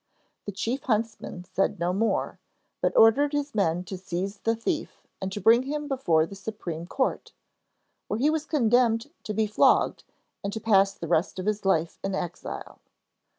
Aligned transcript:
The 0.47 0.51
chief 0.51 0.81
huntsman 0.85 1.43
said 1.43 1.77
no 1.79 1.93
more, 1.93 2.39
but 2.81 2.97
ordered 2.97 3.33
his 3.33 3.53
men 3.53 3.83
to 3.83 3.99
seize 3.99 4.39
the 4.39 4.55
thief 4.55 5.03
and 5.21 5.31
to 5.31 5.39
bring 5.39 5.61
him 5.61 5.87
before 5.87 6.25
the 6.25 6.33
supreme 6.33 6.87
court, 6.87 7.33
where 8.07 8.19
he 8.19 8.31
was 8.31 8.47
condemned 8.47 9.11
to 9.25 9.33
be 9.35 9.45
flogged 9.45 10.03
and 10.43 10.51
to 10.53 10.59
pass 10.59 10.95
the 10.95 11.07
rest 11.07 11.37
of 11.37 11.45
his 11.45 11.65
life 11.65 11.99
in 12.03 12.15
exile. 12.15 12.79